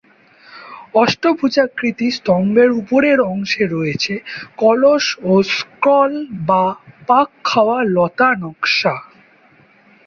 [0.95, 4.13] অষ্টভুজাকৃতির স্তম্ভের উপরের অংশে রয়েছে
[4.57, 6.13] কলস ও স্ক্রল
[6.47, 6.63] বা
[7.07, 8.95] পাক-খাওয়া লতা নক্শা।